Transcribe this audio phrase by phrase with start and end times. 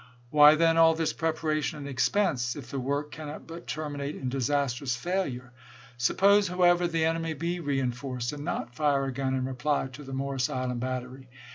[0.31, 4.95] Why, then, all this preparation and expense, if the work cannot but terminate in disastrous
[4.95, 5.53] failure?
[5.95, 10.11] Suppose, however, the enemy be reenforced, and not fire a gun in reply to the
[10.11, 11.29] Morris Island battery.